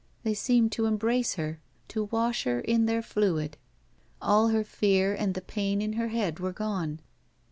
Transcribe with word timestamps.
They 0.23 0.33
seemed 0.33 0.71
to 0.71 0.87
embrace 0.87 1.35
her, 1.35 1.59
to 1.89 2.05
wash 2.05 2.45
her 2.45 2.59
in 2.59 2.87
their 2.87 3.03
fluid. 3.03 3.55
All 4.19 4.47
her 4.47 4.63
fear 4.63 5.13
and 5.13 5.35
the 5.35 5.43
pain 5.43 5.79
in 5.79 5.93
her 5.93 6.07
head 6.07 6.39
were 6.39 6.53
gone. 6.53 7.01